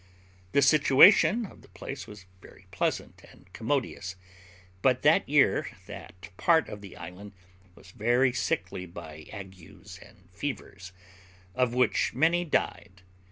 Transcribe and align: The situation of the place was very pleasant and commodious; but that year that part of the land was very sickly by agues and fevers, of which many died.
The 0.53 0.63
situation 0.63 1.45
of 1.45 1.61
the 1.61 1.67
place 1.69 2.07
was 2.07 2.25
very 2.41 2.65
pleasant 2.71 3.23
and 3.29 3.53
commodious; 3.53 4.15
but 4.81 5.03
that 5.03 5.29
year 5.29 5.69
that 5.85 6.29
part 6.37 6.67
of 6.69 6.81
the 6.81 6.95
land 6.95 7.33
was 7.75 7.91
very 7.91 8.33
sickly 8.33 8.87
by 8.87 9.27
agues 9.31 9.99
and 10.01 10.27
fevers, 10.33 10.91
of 11.53 11.75
which 11.75 12.15
many 12.15 12.43
died. 12.43 13.03